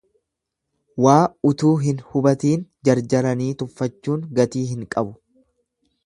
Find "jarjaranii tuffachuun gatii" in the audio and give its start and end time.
2.89-4.63